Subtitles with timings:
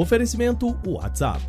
[0.00, 1.42] Oferecimento WhatsApp.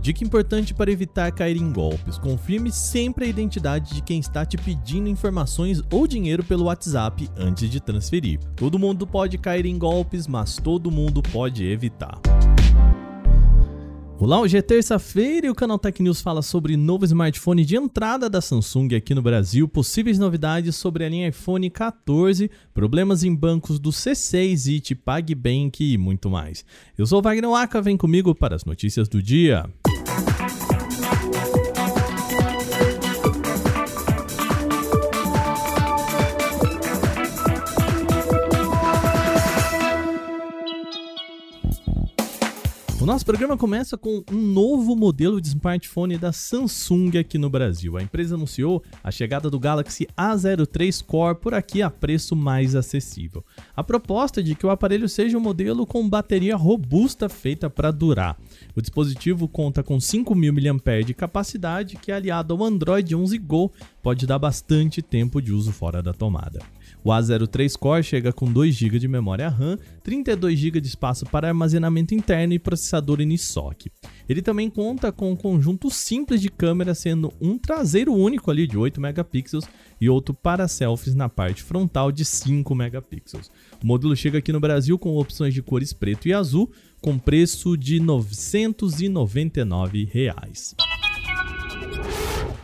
[0.00, 4.56] Dica importante para evitar cair em golpes: confirme sempre a identidade de quem está te
[4.56, 8.38] pedindo informações ou dinheiro pelo WhatsApp antes de transferir.
[8.54, 12.20] Todo mundo pode cair em golpes, mas todo mundo pode evitar.
[14.22, 18.28] Olá, hoje é terça-feira e o canal Tech News fala sobre novo smartphone de entrada
[18.28, 23.78] da Samsung aqui no Brasil, possíveis novidades sobre a linha iPhone 14, problemas em bancos
[23.78, 26.66] do C6, IT, PagBank e muito mais.
[26.98, 29.64] Eu sou o Wagner Waka, vem comigo para as notícias do dia.
[43.00, 47.96] O nosso programa começa com um novo modelo de smartphone da Samsung aqui no Brasil.
[47.96, 53.42] A empresa anunciou a chegada do Galaxy A03 Core por aqui a preço mais acessível.
[53.74, 57.90] A proposta é de que o aparelho seja um modelo com bateria robusta feita para
[57.90, 58.36] durar.
[58.76, 64.26] O dispositivo conta com 5.000 mAh de capacidade que, aliado ao Android 11 Go, pode
[64.26, 66.60] dar bastante tempo de uso fora da tomada.
[67.02, 71.48] O A03 Core chega com 2 GB de memória RAM, 32 GB de espaço para
[71.48, 73.86] armazenamento interno e processador Unisoc.
[74.28, 78.76] Ele também conta com um conjunto simples de câmeras, sendo um traseiro único ali de
[78.76, 79.64] 8 megapixels
[80.00, 83.50] e outro para selfies na parte frontal de 5 megapixels.
[83.82, 87.76] O modelo chega aqui no Brasil com opções de cores preto e azul, com preço
[87.76, 90.74] de 999 reais.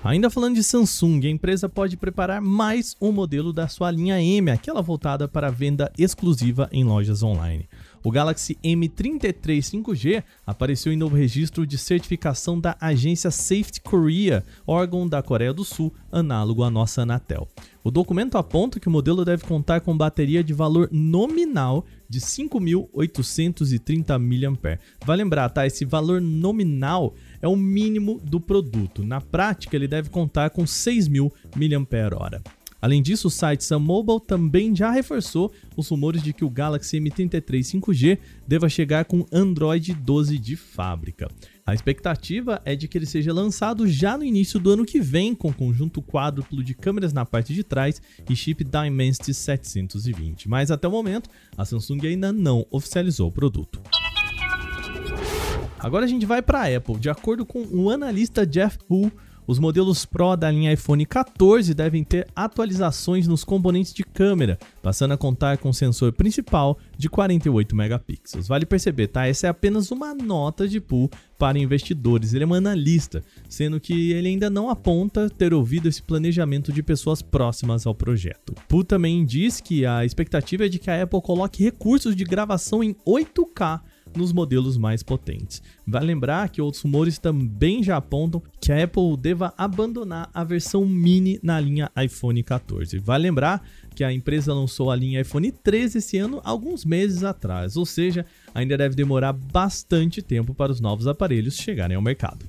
[0.07, 4.53] Ainda falando de Samsung, a empresa pode preparar mais um modelo da sua linha M,
[4.53, 7.69] aquela voltada para venda exclusiva em lojas online.
[8.07, 15.09] O Galaxy M33 5G apareceu em novo registro de certificação da agência Safety Korea, órgão
[15.09, 17.48] da Coreia do Sul, análogo à nossa Anatel.
[17.83, 24.17] O documento aponta que o modelo deve contar com bateria de valor nominal de 5.830
[24.20, 24.79] mAh.
[25.05, 25.67] Vai lembrar, tá?
[25.67, 29.03] Esse valor nominal é o mínimo do produto.
[29.03, 32.56] Na prática, ele deve contar com 6.000 mAh.
[32.81, 36.98] Além disso, o site Sun Mobile também já reforçou os rumores de que o Galaxy
[36.98, 41.29] M33 5G deva chegar com Android 12 de fábrica.
[41.67, 45.35] A expectativa é de que ele seja lançado já no início do ano que vem,
[45.35, 50.48] com conjunto quádruplo de câmeras na parte de trás e chip Dimensity 720.
[50.48, 53.81] Mas até o momento, a Samsung ainda não oficializou o produto.
[55.79, 56.98] Agora a gente vai para a Apple.
[56.98, 59.11] De acordo com o analista Jeff Hu,
[59.46, 65.12] os modelos Pro da linha iPhone 14 devem ter atualizações nos componentes de câmera, passando
[65.12, 68.48] a contar com sensor principal de 48 megapixels.
[68.48, 69.27] Vale perceber, tá?
[69.27, 72.33] Essa é apenas uma nota de pool para investidores.
[72.33, 76.83] Ele é um analista, sendo que ele ainda não aponta ter ouvido esse planejamento de
[76.83, 78.55] pessoas próximas ao projeto.
[78.68, 82.83] Pool também diz que a expectativa é de que a Apple coloque recursos de gravação
[82.83, 83.80] em 8K
[84.17, 85.63] nos modelos mais potentes.
[85.87, 90.85] Vale lembrar que outros rumores também já apontam que a Apple deva abandonar a versão
[90.87, 92.99] mini na linha iPhone 14.
[92.99, 97.77] Vale lembrar que a empresa lançou a linha iPhone 13 esse ano, alguns meses atrás,
[97.77, 102.47] ou seja, ainda deve demorar bastante tempo para os novos aparelhos chegarem ao mercado.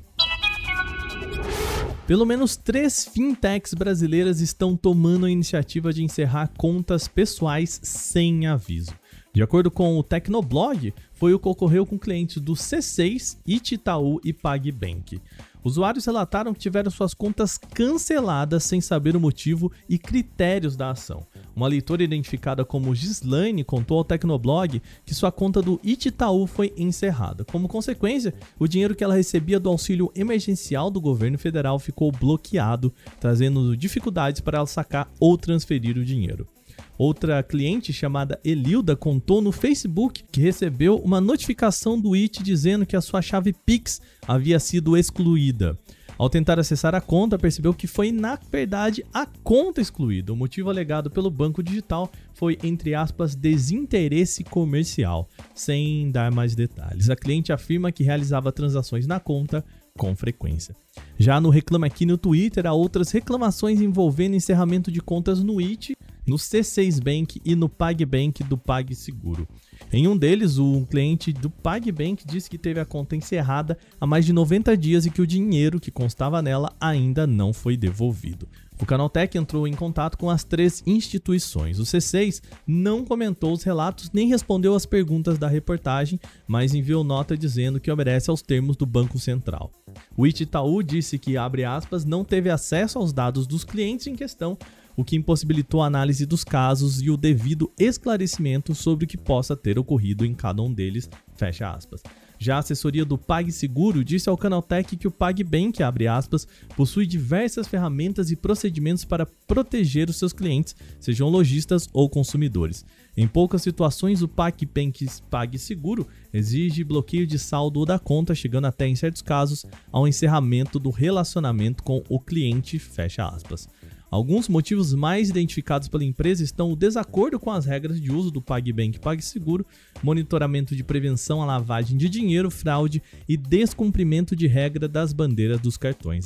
[2.07, 8.93] Pelo menos três fintechs brasileiras estão tomando a iniciativa de encerrar contas pessoais sem aviso.
[9.37, 14.33] De acordo com o Tecnoblog, foi o que ocorreu com clientes do C6, Ititaú e
[14.33, 15.21] PagBank.
[15.63, 21.23] Usuários relataram que tiveram suas contas canceladas sem saber o motivo e critérios da ação.
[21.55, 27.45] Uma leitora identificada como Gislaine contou ao Tecnoblog que sua conta do Ititaú foi encerrada.
[27.45, 32.91] Como consequência, o dinheiro que ela recebia do auxílio emergencial do governo federal ficou bloqueado,
[33.19, 36.47] trazendo dificuldades para ela sacar ou transferir o dinheiro.
[36.97, 42.95] Outra cliente chamada Elilda contou no Facebook que recebeu uma notificação do IT dizendo que
[42.95, 45.77] a sua chave Pix havia sido excluída.
[46.17, 50.33] Ao tentar acessar a conta, percebeu que foi, na verdade, a conta excluída.
[50.33, 57.11] O motivo alegado pelo banco digital foi, entre aspas, desinteresse comercial, sem dar mais detalhes.
[57.11, 59.63] A cliente afirma que realizava transações na conta
[59.95, 60.75] com frequência.
[61.19, 65.95] Já no Reclame Aqui no Twitter, há outras reclamações envolvendo encerramento de contas no IT
[66.27, 69.47] no C6 Bank e no PagBank do PagSeguro.
[69.91, 74.25] Em um deles, um cliente do PagBank disse que teve a conta encerrada há mais
[74.25, 78.47] de 90 dias e que o dinheiro que constava nela ainda não foi devolvido.
[78.79, 81.79] O Canaltech entrou em contato com as três instituições.
[81.79, 87.35] O C6 não comentou os relatos nem respondeu às perguntas da reportagem, mas enviou nota
[87.35, 89.71] dizendo que obedece aos termos do Banco Central.
[90.15, 94.55] O Itaú disse que, abre aspas, não teve acesso aos dados dos clientes em questão,
[94.97, 99.55] o que impossibilitou a análise dos casos e o devido esclarecimento sobre o que possa
[99.55, 102.01] ter ocorrido em cada um deles, fecha aspas.
[102.39, 107.67] Já a assessoria do PagSeguro disse ao Canaltech que o PagBank, abre aspas, possui diversas
[107.67, 112.85] ferramentas e procedimentos para proteger os seus clientes, sejam lojistas ou consumidores.
[113.15, 118.95] Em poucas situações, o PagBank PagSeguro exige bloqueio de saldo da conta, chegando até, em
[118.95, 123.67] certos casos, ao encerramento do relacionamento com o cliente, fecha aspas.
[124.09, 128.41] Alguns motivos mais identificados pela empresa estão o desacordo com as regras de uso do
[128.41, 129.65] PagBank e PagSeguro,
[130.01, 135.75] monitoramento de prevenção à lavagem de dinheiro, fraude e descumprimento de regra das bandeiras dos
[135.75, 136.25] cartões.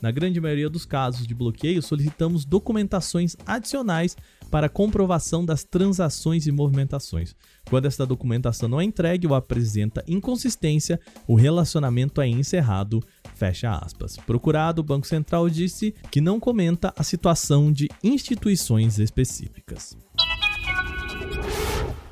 [0.00, 4.16] Na grande maioria dos casos de bloqueio, solicitamos documentações adicionais
[4.50, 7.34] para comprovação das transações e movimentações.
[7.68, 13.02] Quando esta documentação não é entregue ou apresenta inconsistência, o relacionamento é encerrado.
[13.34, 14.16] Fecha aspas.
[14.16, 19.96] Procurado, o Banco Central disse que não comenta a situação de instituições específicas.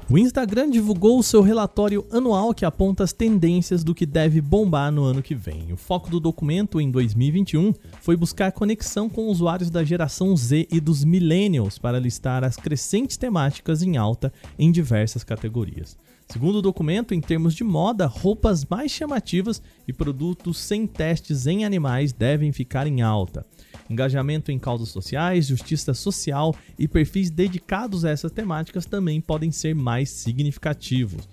[0.08, 4.92] O Instagram divulgou o seu relatório anual que aponta as tendências do que deve bombar
[4.92, 5.72] no ano que vem.
[5.72, 10.78] O foco do documento em 2021 foi buscar conexão com usuários da geração Z e
[10.78, 15.96] dos millennials para listar as crescentes temáticas em alta em diversas categorias.
[16.28, 21.64] Segundo o documento, em termos de moda, roupas mais chamativas e produtos sem testes em
[21.64, 23.46] animais devem ficar em alta.
[23.88, 29.74] Engajamento em causas sociais, justiça social e perfis dedicados a essas temáticas também podem ser
[29.74, 31.28] mais significativos.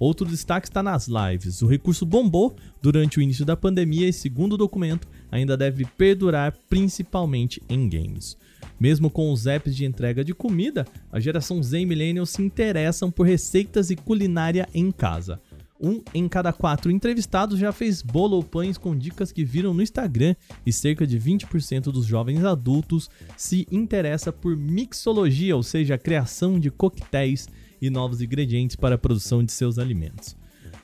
[0.00, 1.60] Outro destaque está nas lives.
[1.60, 6.56] O recurso bombou durante o início da pandemia e, segundo o documento, ainda deve perdurar
[6.70, 8.34] principalmente em games.
[8.80, 13.10] Mesmo com os apps de entrega de comida, a geração Z e Millennial se interessam
[13.10, 15.38] por receitas e culinária em casa.
[15.78, 19.82] Um em cada quatro entrevistados já fez bolo ou pães com dicas que viram no
[19.82, 25.98] Instagram e cerca de 20% dos jovens adultos se interessa por mixologia, ou seja, a
[25.98, 27.48] criação de coquetéis
[27.80, 30.36] e novos ingredientes para a produção de seus alimentos.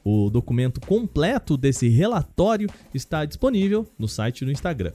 [0.05, 4.93] O documento completo desse relatório está disponível no site do Instagram.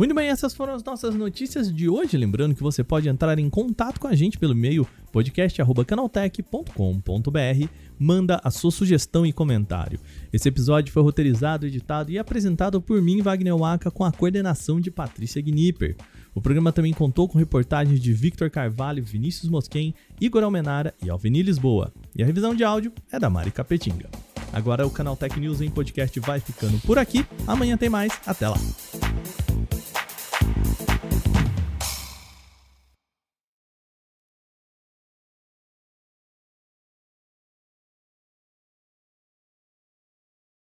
[0.00, 2.16] Muito bem, essas foram as nossas notícias de hoje.
[2.16, 7.68] Lembrando que você pode entrar em contato com a gente pelo e-mail podcast.canaltech.com.br.
[7.98, 10.00] Manda a sua sugestão e comentário.
[10.32, 14.90] Esse episódio foi roteirizado, editado e apresentado por mim, Wagner Waka, com a coordenação de
[14.90, 15.98] Patrícia Gnipper.
[16.34, 21.42] O programa também contou com reportagens de Victor Carvalho, Vinícius Mosquen, Igor Almenara e Alveni
[21.42, 21.92] Lisboa.
[22.14, 24.08] E a revisão de áudio é da Mari Capetinga.
[24.52, 27.24] Agora o Canal Tech News em podcast vai ficando por aqui.
[27.46, 28.12] Amanhã tem mais.
[28.26, 28.58] Até lá.